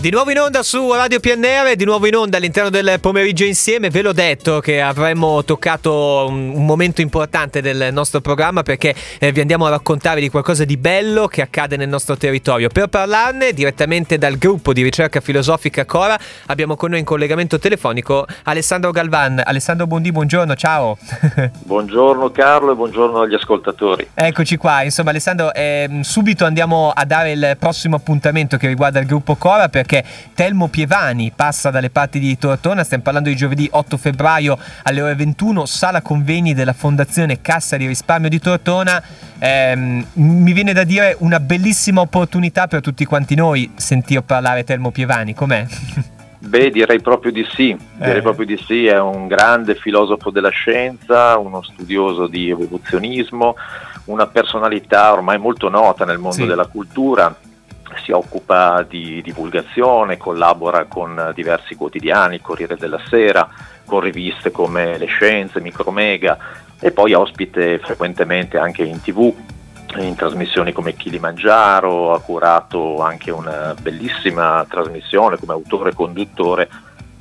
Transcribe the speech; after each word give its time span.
Di 0.00 0.08
nuovo 0.08 0.30
in 0.30 0.38
onda 0.38 0.62
su 0.62 0.90
Radio 0.94 1.20
PNR, 1.20 1.76
di 1.76 1.84
nuovo 1.84 2.06
in 2.06 2.16
onda 2.16 2.38
all'interno 2.38 2.70
del 2.70 2.96
pomeriggio 3.02 3.44
insieme. 3.44 3.90
Ve 3.90 4.00
l'ho 4.00 4.14
detto 4.14 4.58
che 4.60 4.80
avremmo 4.80 5.44
toccato 5.44 6.24
un, 6.26 6.64
momento 6.64 7.02
importante 7.02 7.60
del 7.60 7.92
nostro 7.92 8.22
programma 8.22 8.62
perché 8.62 8.94
eh, 9.18 9.30
vi 9.30 9.40
andiamo 9.42 9.66
a 9.66 9.68
raccontare 9.68 10.22
di 10.22 10.30
qualcosa 10.30 10.64
di 10.64 10.78
bello 10.78 11.26
che 11.26 11.42
accade 11.42 11.76
nel 11.76 11.90
nostro 11.90 12.16
territorio. 12.16 12.68
Per 12.68 12.86
parlarne 12.86 13.52
direttamente 13.52 14.16
dal 14.16 14.38
gruppo 14.38 14.72
di 14.72 14.82
ricerca 14.82 15.20
filosofica 15.20 15.84
Cora 15.84 16.18
abbiamo 16.46 16.76
con 16.76 16.88
noi 16.88 17.00
in 17.00 17.04
collegamento 17.04 17.58
telefonico 17.58 18.26
Alessandro 18.44 18.92
Galvan. 18.92 19.42
Alessandro 19.44 19.86
Bondi, 19.86 20.12
buongiorno, 20.12 20.54
ciao. 20.54 20.96
buongiorno 21.62 22.30
Carlo 22.30 22.72
e 22.72 22.74
buongiorno 22.74 23.20
agli 23.20 23.34
ascoltatori. 23.34 24.08
Eccoci 24.14 24.56
qua, 24.56 24.82
insomma 24.82 25.10
Alessandro, 25.10 25.52
eh, 25.52 26.00
subito 26.00 26.46
andiamo 26.46 26.90
a 26.90 27.04
dare 27.04 27.32
il 27.32 27.56
prossimo 27.58 27.96
appuntamento 27.96 28.56
che 28.56 28.66
riguarda 28.66 28.98
il 28.98 29.04
gruppo 29.04 29.34
Cora 29.34 29.68
perché 29.68 29.89
perché 29.90 30.04
Telmo 30.34 30.68
Pievani 30.68 31.32
passa 31.34 31.70
dalle 31.70 31.90
parti 31.90 32.20
di 32.20 32.38
Tortona, 32.38 32.84
stiamo 32.84 33.02
parlando 33.02 33.28
di 33.28 33.34
giovedì 33.34 33.68
8 33.68 33.96
febbraio 33.96 34.56
alle 34.84 35.02
ore 35.02 35.16
21, 35.16 35.66
sala 35.66 36.00
convegni 36.00 36.54
della 36.54 36.72
Fondazione 36.72 37.40
Cassa 37.40 37.76
di 37.76 37.88
Risparmio 37.88 38.28
di 38.28 38.38
Tortona. 38.38 39.02
Eh, 39.40 40.04
mi 40.12 40.52
viene 40.52 40.72
da 40.72 40.84
dire 40.84 41.16
una 41.20 41.40
bellissima 41.40 42.02
opportunità 42.02 42.68
per 42.68 42.80
tutti 42.80 43.04
quanti 43.04 43.34
noi 43.34 43.72
sentir 43.74 44.22
parlare 44.22 44.62
Telmo 44.62 44.92
Pievani, 44.92 45.34
com'è? 45.34 45.66
Beh, 46.38 46.70
direi 46.70 47.00
proprio 47.00 47.32
di 47.32 47.44
sì, 47.52 47.76
direi 47.96 48.18
eh. 48.18 48.22
proprio 48.22 48.46
di 48.46 48.56
sì, 48.64 48.86
è 48.86 48.98
un 48.98 49.26
grande 49.26 49.74
filosofo 49.74 50.30
della 50.30 50.48
scienza, 50.48 51.36
uno 51.36 51.62
studioso 51.62 52.28
di 52.28 52.48
evoluzionismo, 52.48 53.56
una 54.04 54.26
personalità 54.26 55.12
ormai 55.12 55.36
molto 55.38 55.68
nota 55.68 56.04
nel 56.04 56.18
mondo 56.18 56.36
sì. 56.36 56.46
della 56.46 56.66
cultura, 56.66 57.34
si 58.02 58.12
occupa 58.12 58.82
di 58.82 59.20
divulgazione, 59.22 60.16
collabora 60.16 60.84
con 60.84 61.32
diversi 61.34 61.74
quotidiani, 61.74 62.40
Corriere 62.40 62.76
della 62.76 63.00
Sera, 63.08 63.48
con 63.84 64.00
riviste 64.00 64.50
come 64.50 64.98
Le 64.98 65.06
Scienze, 65.06 65.60
Micromega 65.60 66.38
e 66.80 66.90
poi 66.92 67.12
ospite 67.12 67.78
frequentemente 67.78 68.58
anche 68.58 68.82
in 68.82 69.00
tv, 69.00 69.34
in 69.98 70.14
trasmissioni 70.14 70.72
come 70.72 70.94
Kilimangiaro, 70.94 72.12
ha 72.12 72.20
curato 72.20 73.02
anche 73.02 73.30
una 73.30 73.74
bellissima 73.80 74.64
trasmissione 74.68 75.36
come 75.36 75.52
autore 75.52 75.90
e 75.90 75.94
conduttore 75.94 76.68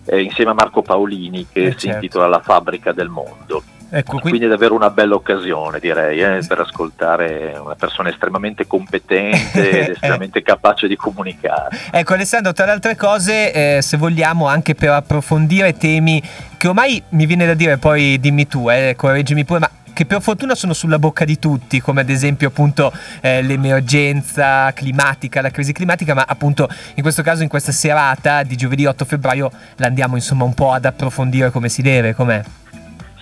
eh, 0.05 0.21
insieme 0.21 0.51
a 0.51 0.55
Marco 0.55 0.81
Paolini 0.81 1.47
che 1.51 1.65
eh, 1.65 1.71
si 1.71 1.87
certo. 1.87 1.95
intitola 1.95 2.27
La 2.27 2.39
fabbrica 2.39 2.91
del 2.91 3.09
mondo. 3.09 3.63
Ecco, 3.91 4.19
quindi... 4.19 4.29
quindi... 4.29 4.45
è 4.45 4.49
davvero 4.49 4.75
una 4.75 4.89
bella 4.89 5.15
occasione, 5.15 5.79
direi, 5.79 6.19
eh, 6.19 6.45
per 6.47 6.59
ascoltare 6.59 7.57
una 7.61 7.75
persona 7.75 8.09
estremamente 8.09 8.67
competente 8.67 9.81
ed 9.81 9.89
estremamente 9.89 10.41
capace 10.41 10.87
di 10.87 10.95
comunicare. 10.95 11.77
Ecco 11.91 12.13
Alessandro, 12.13 12.53
tra 12.53 12.65
le 12.65 12.71
altre 12.71 12.95
cose, 12.95 13.77
eh, 13.77 13.81
se 13.81 13.97
vogliamo 13.97 14.47
anche 14.47 14.75
per 14.75 14.89
approfondire 14.89 15.77
temi 15.77 16.21
che 16.57 16.67
ormai 16.67 17.01
mi 17.09 17.25
viene 17.25 17.45
da 17.45 17.53
dire, 17.53 17.77
poi 17.77 18.19
dimmi 18.19 18.47
tu, 18.47 18.69
eh, 18.69 18.93
correggimi 18.97 19.45
pure, 19.45 19.59
ma 19.59 19.69
che 19.99 20.05
per 20.05 20.21
fortuna 20.21 20.55
sono 20.55 20.73
sulla 20.73 20.97
bocca 20.97 21.25
di 21.25 21.39
tutti, 21.39 21.81
come 21.81 22.01
ad 22.01 22.09
esempio 22.09 22.47
appunto 22.47 22.89
eh, 23.19 23.41
l'emergenza 23.41 24.71
climatica, 24.71 25.41
la 25.41 25.49
crisi 25.49 25.73
climatica, 25.73 26.13
ma 26.13 26.23
appunto 26.25 26.69
in 26.95 27.01
questo 27.01 27.21
caso 27.21 27.43
in 27.43 27.49
questa 27.49 27.73
serata 27.73 28.43
di 28.43 28.55
giovedì 28.55 28.85
8 28.85 29.03
febbraio 29.03 29.51
l'andiamo 29.75 30.15
insomma 30.15 30.45
un 30.45 30.53
po' 30.53 30.71
ad 30.71 30.85
approfondire 30.85 31.51
come 31.51 31.67
si 31.67 31.81
deve, 31.81 32.13
com'è? 32.13 32.41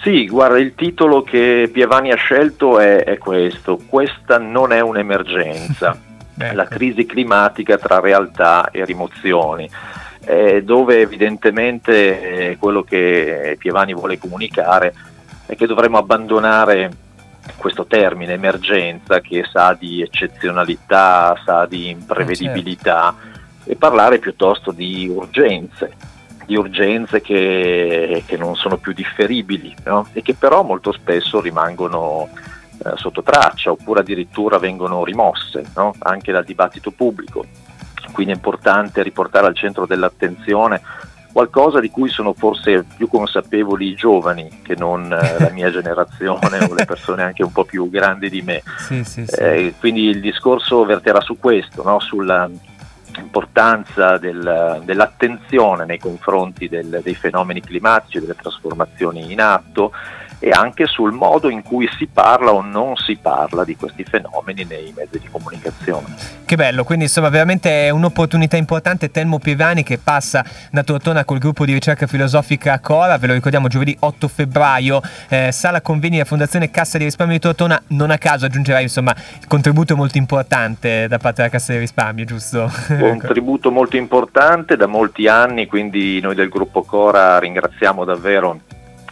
Sì, 0.08 0.26
guarda, 0.26 0.58
il 0.58 0.74
titolo 0.74 1.22
che 1.22 1.70
Pievani 1.70 2.14
ha 2.14 2.16
scelto 2.16 2.80
è, 2.80 3.04
è 3.04 3.18
questo, 3.18 3.78
questa 3.90 4.38
non 4.38 4.72
è 4.72 4.80
un'emergenza, 4.80 6.00
ecco. 6.40 6.56
la 6.56 6.66
crisi 6.66 7.06
climatica 7.06 7.78
tra 7.78 8.00
realtà 8.00 8.72
e 8.72 8.86
rimozioni, 8.86 9.70
eh, 10.24 10.64
dove 10.64 11.02
evidentemente 11.02 12.52
eh, 12.52 12.58
quello 12.58 12.84
che 12.84 13.58
Pievani 13.60 13.94
vuole 13.94 14.18
comunicare 14.18 14.94
è 15.46 15.58
che 15.58 15.68
dovremmo 15.68 15.98
abbandonare 15.98 16.90
questo 17.58 17.86
termine 17.86 18.32
emergenza 18.32 19.20
che 19.20 19.44
sa 19.52 19.76
di 19.78 20.02
eccezionalità, 20.02 21.38
sa 21.44 21.66
di 21.66 21.90
imprevedibilità 21.90 23.14
certo. 23.14 23.70
e 23.70 23.76
parlare 23.76 24.20
piuttosto 24.20 24.72
di 24.72 25.12
urgenze 25.14 26.16
di 26.48 26.56
urgenze 26.56 27.20
che, 27.20 28.24
che 28.26 28.38
non 28.38 28.56
sono 28.56 28.78
più 28.78 28.94
differibili 28.94 29.76
no? 29.84 30.08
e 30.14 30.22
che 30.22 30.34
però 30.34 30.64
molto 30.64 30.94
spesso 30.94 31.42
rimangono 31.42 32.30
eh, 32.86 32.92
sotto 32.96 33.22
traccia 33.22 33.72
oppure 33.72 34.00
addirittura 34.00 34.58
vengono 34.58 35.04
rimosse 35.04 35.64
no? 35.76 35.94
anche 36.00 36.32
dal 36.32 36.46
dibattito 36.46 36.92
pubblico. 36.92 37.46
Quindi 38.14 38.32
è 38.32 38.36
importante 38.36 39.04
riportare 39.04 39.48
al 39.48 39.56
centro 39.56 39.86
dell'attenzione 39.86 40.82
qualcosa 41.34 41.82
di 41.82 41.92
cui 41.92 42.10
sono 42.10 42.34
forse 42.34 42.86
più 42.96 43.10
consapevoli 43.10 43.90
i 43.90 43.94
giovani 43.94 44.62
che 44.64 44.76
non 44.76 45.12
eh, 45.12 45.40
la 45.40 45.52
mia 45.52 45.70
generazione 45.70 46.60
o 46.64 46.74
le 46.74 46.86
persone 46.88 47.24
anche 47.24 47.44
un 47.44 47.52
po' 47.52 47.66
più 47.66 47.90
grandi 47.90 48.30
di 48.30 48.42
me. 48.42 48.64
Sì, 48.78 49.04
sì, 49.04 49.26
sì. 49.28 49.36
Eh, 49.36 49.74
quindi 49.78 50.06
il 50.06 50.22
discorso 50.22 50.86
verterà 50.86 51.20
su 51.20 51.38
questo, 51.38 51.84
no? 51.84 52.00
sulla 52.00 52.50
importanza 53.18 54.18
del, 54.18 54.82
dell'attenzione 54.84 55.86
nei 55.86 56.00
confronti 56.00 56.68
del, 56.68 57.02
dei 57.04 57.16
fenomeni 57.16 57.62
climatici, 57.62 58.20
delle 58.20 58.36
trasformazioni 58.36 59.32
in 59.32 59.42
atto 59.42 59.92
e 60.40 60.50
anche 60.50 60.86
sul 60.86 61.12
modo 61.12 61.50
in 61.50 61.64
cui 61.64 61.90
si 61.98 62.08
parla 62.08 62.52
o 62.52 62.62
non 62.62 62.96
si 62.96 63.18
parla 63.20 63.64
di 63.64 63.76
questi 63.76 64.04
fenomeni 64.04 64.66
nei 64.66 64.94
mezzi 64.96 65.20
di 65.20 65.28
comunicazione. 65.32 66.06
Che 66.46 66.56
bello, 66.56 66.84
quindi 66.84 67.06
insomma 67.06 67.30
veramente 67.30 67.88
è 67.88 67.90
un'opportunità 67.90 68.56
importante. 68.56 69.12
Telmo 69.12 69.40
Pievani 69.40 69.84
che 69.84 69.98
passa 69.98 70.46
da 70.72 70.84
Tortona 70.84 71.26
col 71.26 71.40
gruppo 71.40 71.66
di 71.66 71.74
ricerca 71.74 72.08
filosofica 72.08 72.80
Cora, 72.80 73.18
ve 73.18 73.28
lo 73.28 73.34
ricordiamo 73.34 73.68
giovedì 73.68 73.96
8 74.00 74.28
febbraio, 74.28 75.02
eh, 75.30 75.52
sala 75.52 75.82
conveni 75.82 76.14
della 76.14 76.26
Fondazione 76.26 76.70
Cassa 76.70 76.98
di 76.98 77.06
Risparmio 77.06 77.36
di 77.36 77.42
Tortona, 77.42 77.82
non 77.88 78.12
a 78.12 78.18
caso 78.18 78.46
aggiungerai 78.46 78.84
insomma 78.84 79.14
il 79.40 79.48
contributo 79.48 79.96
molto 79.96 80.18
importante 80.18 81.08
da 81.08 81.18
parte 81.18 81.42
della 81.42 81.50
Cassa 81.50 81.74
di 81.74 81.80
Risparmio, 81.80 82.26
giusto? 82.26 82.72
Contributo 82.88 83.72
molto 83.72 83.98
importante 83.98 84.78
da 84.78 84.88
molti 84.88 85.28
anni, 85.28 85.66
quindi 85.66 86.20
noi 86.22 86.36
del 86.36 86.50
gruppo 86.50 86.84
Cora 86.84 87.40
ringraziamo 87.40 88.06
davvero 88.06 88.60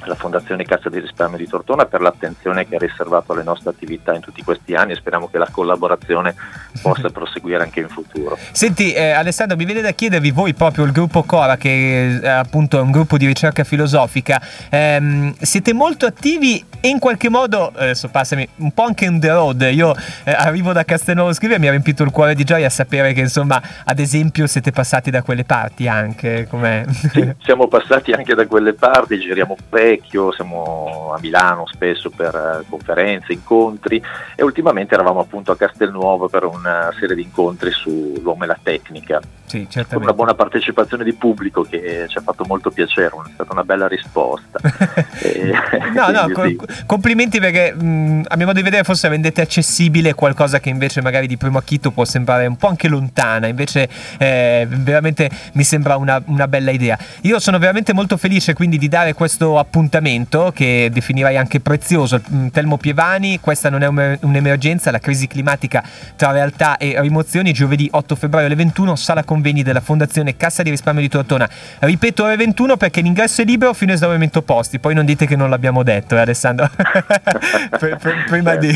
la 0.07 0.15
Fondazione 0.15 0.63
Cassa 0.63 0.89
di 0.89 0.99
Risparmio 0.99 1.37
di 1.37 1.47
Tortona 1.47 1.85
per 1.85 2.01
l'attenzione 2.01 2.67
che 2.67 2.75
ha 2.75 2.79
riservato 2.79 3.33
alle 3.33 3.43
nostre 3.43 3.69
attività 3.69 4.13
in 4.13 4.21
tutti 4.21 4.43
questi 4.43 4.73
anni 4.73 4.93
e 4.93 4.95
speriamo 4.95 5.29
che 5.29 5.37
la 5.37 5.47
collaborazione 5.49 6.35
possa 6.81 7.09
proseguire 7.09 7.63
anche 7.63 7.79
in 7.81 7.89
futuro. 7.89 8.37
Senti 8.51 8.93
eh, 8.93 9.11
Alessandro, 9.11 9.57
mi 9.57 9.65
viene 9.65 9.81
da 9.81 9.91
chiedervi 9.91 10.31
voi 10.31 10.53
proprio 10.53 10.85
il 10.85 10.91
gruppo 10.91 11.23
Cora 11.23 11.57
che 11.57 12.19
è 12.21 12.27
appunto 12.27 12.81
un 12.81 12.91
gruppo 12.91 13.17
di 13.17 13.25
ricerca 13.25 13.63
filosofica, 13.63 14.41
ehm, 14.69 15.35
siete 15.39 15.73
molto 15.73 16.05
attivi 16.05 16.63
in 16.89 16.99
qualche 16.99 17.29
modo, 17.29 17.71
adesso 17.75 18.09
passami, 18.09 18.47
un 18.57 18.71
po' 18.71 18.83
anche 18.83 19.07
on 19.07 19.19
the 19.19 19.29
road, 19.29 19.67
io 19.71 19.93
eh, 20.23 20.31
arrivo 20.31 20.71
da 20.71 20.83
Castelnuovo 20.83 21.33
Scrivia 21.33 21.57
e 21.57 21.59
mi 21.59 21.67
ha 21.67 21.71
riempito 21.71 22.03
il 22.03 22.11
cuore 22.11 22.35
di 22.35 22.43
gioia 22.43 22.69
sapere 22.69 23.13
che 23.13 23.21
insomma 23.21 23.61
ad 23.83 23.99
esempio 23.99 24.47
siete 24.47 24.71
passati 24.71 25.09
da 25.09 25.21
quelle 25.21 25.43
parti 25.43 25.87
anche, 25.87 26.47
com'è? 26.49 26.85
Sì, 27.11 27.33
siamo 27.39 27.67
passati 27.67 28.11
anche 28.11 28.35
da 28.35 28.45
quelle 28.45 28.73
parti, 28.73 29.19
giriamo 29.19 29.55
parecchio, 29.69 30.31
siamo 30.31 31.13
a 31.15 31.19
Milano 31.19 31.65
spesso 31.67 32.09
per 32.09 32.35
eh, 32.35 32.65
conferenze, 32.69 33.33
incontri 33.33 34.01
e 34.35 34.43
ultimamente 34.43 34.93
eravamo 34.93 35.19
appunto 35.19 35.51
a 35.51 35.57
Castelnuovo 35.57 36.27
per 36.27 36.45
una 36.45 36.93
serie 36.99 37.15
di 37.15 37.23
incontri 37.23 37.71
sull'uomo 37.71 38.43
e 38.43 38.47
la 38.47 38.59
tecnica. 38.61 39.21
Sì, 39.45 39.67
con 39.87 40.01
una 40.01 40.13
buona 40.13 40.33
partecipazione 40.33 41.03
di 41.03 41.13
pubblico 41.13 41.61
che 41.61 42.07
ci 42.09 42.17
ha 42.17 42.21
fatto 42.21 42.45
molto 42.47 42.71
piacere, 42.71 43.15
è 43.27 43.29
stata 43.33 43.53
una 43.53 43.63
bella 43.63 43.87
risposta. 43.87 44.59
e, 45.21 45.53
no, 45.93 46.09
no, 46.27 46.43
sì. 46.43 46.57
complimenti 46.85 47.39
perché 47.39 47.73
mh, 47.73 48.25
a 48.27 48.35
mio 48.35 48.45
modo 48.45 48.57
di 48.57 48.63
vedere 48.63 48.83
forse 48.83 49.07
rendete 49.07 49.41
accessibile 49.41 50.13
qualcosa 50.13 50.59
che 50.59 50.69
invece 50.69 51.01
magari 51.01 51.27
di 51.27 51.37
primo 51.37 51.57
acchito 51.57 51.91
può 51.91 52.05
sembrare 52.05 52.45
un 52.45 52.55
po' 52.55 52.67
anche 52.67 52.87
lontana, 52.87 53.47
invece 53.47 53.89
eh, 54.17 54.67
veramente 54.69 55.29
mi 55.53 55.63
sembra 55.63 55.97
una, 55.97 56.21
una 56.25 56.47
bella 56.47 56.71
idea. 56.71 56.97
Io 57.21 57.39
sono 57.39 57.57
veramente 57.59 57.93
molto 57.93 58.17
felice 58.17 58.53
quindi 58.53 58.77
di 58.77 58.87
dare 58.87 59.13
questo 59.13 59.59
appuntamento 59.59 60.51
che 60.53 60.89
definirai 60.91 61.37
anche 61.37 61.59
prezioso. 61.59 62.21
Telmo 62.51 62.77
Pievani, 62.77 63.39
questa 63.39 63.69
non 63.69 63.83
è 63.83 64.17
un'emergenza, 64.21 64.91
la 64.91 64.99
crisi 64.99 65.27
climatica 65.27 65.83
tra 66.15 66.31
realtà 66.31 66.77
e 66.77 66.99
rimozioni, 66.99 67.51
giovedì 67.51 67.87
8 67.91 68.15
febbraio 68.15 68.45
alle 68.45 68.55
21, 68.55 68.95
sala 68.95 69.23
convegni 69.23 69.63
della 69.63 69.81
Fondazione 69.81 70.37
Cassa 70.37 70.63
di 70.63 70.69
Risparmio 70.69 71.01
di 71.01 71.09
Tortona. 71.09 71.49
Ripeto 71.79 72.25
alle 72.25 72.35
21 72.37 72.77
perché 72.77 73.01
l'ingresso 73.01 73.41
è 73.41 73.45
libero 73.45 73.73
fino 73.73 73.91
a 73.91 73.95
esaurimento 73.95 74.41
posti, 74.41 74.79
poi 74.79 74.93
non 74.93 75.05
dite 75.05 75.25
che 75.25 75.35
non 75.35 75.49
l'abbiamo 75.49 75.64
detto, 75.83 76.15
eh, 76.15 76.19
Alessandro, 76.19 76.69
prima 78.27 78.55
di 78.55 78.73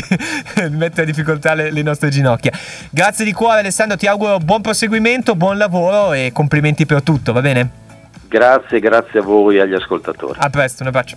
mettere 0.70 1.02
in 1.02 1.12
difficoltà 1.12 1.54
le, 1.54 1.70
le 1.70 1.82
nostre 1.82 2.08
ginocchia. 2.08 2.52
Grazie 2.90 3.24
di 3.24 3.32
cuore 3.32 3.60
Alessandro, 3.60 3.96
ti 3.96 4.06
auguro 4.06 4.38
buon 4.38 4.60
proseguimento, 4.60 5.34
buon 5.34 5.58
lavoro 5.58 6.12
e 6.12 6.30
complimenti 6.32 6.86
per 6.86 7.02
tutto, 7.02 7.32
va 7.32 7.40
bene? 7.40 7.88
Grazie, 8.28 8.78
grazie 8.78 9.18
a 9.18 9.22
voi 9.22 9.56
e 9.56 9.60
agli 9.60 9.74
ascoltatori. 9.74 10.38
A 10.40 10.50
presto, 10.50 10.82
un 10.82 10.88
abbraccio. 10.88 11.16